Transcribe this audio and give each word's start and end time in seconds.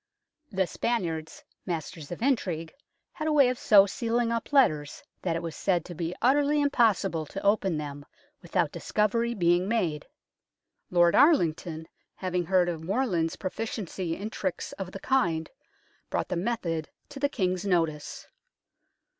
The 0.51 0.65
Spaniards, 0.65 1.43
masters 1.63 2.11
of 2.11 2.23
intrigue, 2.23 2.73
had 3.11 3.27
a 3.27 3.31
way 3.31 3.49
of 3.49 3.59
so 3.59 3.85
sealing 3.85 4.31
up 4.31 4.51
letters 4.51 5.03
that 5.21 5.35
it 5.35 5.43
was 5.43 5.55
said 5.55 5.85
to 5.85 5.93
be 5.93 6.15
utterly 6.23 6.59
impossible 6.59 7.27
to 7.27 7.43
open 7.45 7.77
them 7.77 8.07
without 8.41 8.71
discovery 8.71 9.35
being 9.35 9.67
made. 9.67 10.07
Lord 10.89 11.13
Arlington, 11.13 11.87
having 12.15 12.45
heard 12.45 12.67
of 12.67 12.83
Morland's 12.83 13.35
proficiency 13.35 14.15
in 14.15 14.31
tricks 14.31 14.71
of 14.71 14.91
the 14.91 14.99
kind, 14.99 15.51
brought 16.09 16.29
the 16.29 16.35
method 16.35 16.89
to 17.09 17.19
the 17.19 17.29
King's 17.29 17.63
notice. 17.63 18.25